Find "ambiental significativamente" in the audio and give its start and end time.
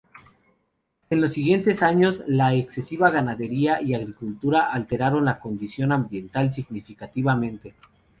5.91-7.75